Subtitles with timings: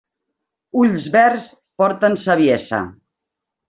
[0.85, 1.53] Ulls verds
[1.83, 2.85] porten saviesa.